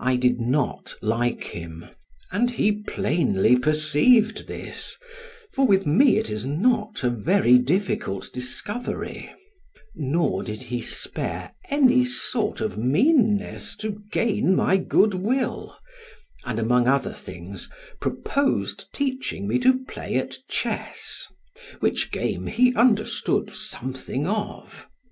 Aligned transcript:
I 0.00 0.16
did 0.16 0.40
not 0.40 0.96
like 1.02 1.44
him, 1.44 1.84
and 2.32 2.50
he 2.50 2.72
plainly 2.72 3.56
perceived 3.56 4.48
this, 4.48 4.96
for 5.52 5.64
with 5.68 5.86
me 5.86 6.18
it 6.18 6.30
is 6.30 6.44
not 6.44 7.04
a 7.04 7.10
very 7.10 7.58
difficult 7.58 8.32
discovery, 8.32 9.32
nor 9.94 10.42
did 10.42 10.62
he 10.62 10.80
spare 10.82 11.52
any 11.70 12.04
sort 12.04 12.60
of 12.60 12.76
meanness 12.76 13.76
to 13.76 14.02
gain 14.10 14.56
my 14.56 14.78
good 14.78 15.14
will, 15.14 15.78
and 16.44 16.58
among 16.58 16.88
other 16.88 17.14
things 17.14 17.70
proposed 18.00 18.92
teaching 18.92 19.46
me 19.46 19.60
to 19.60 19.84
play 19.84 20.16
at 20.16 20.38
chess, 20.48 21.28
which 21.78 22.10
game 22.10 22.48
he 22.48 22.74
understood 22.74 23.48
something 23.50 24.26
of. 24.26 24.86